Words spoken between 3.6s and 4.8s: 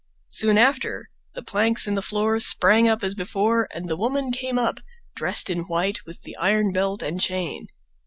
and the woman came up,